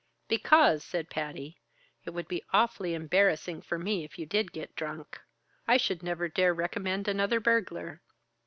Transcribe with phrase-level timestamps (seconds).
[0.27, 1.59] "Because," said Patty,
[2.05, 5.21] "it would be awfully embarrassing for me if you did get drunk.
[5.67, 8.01] I should never dare recommend another burglar."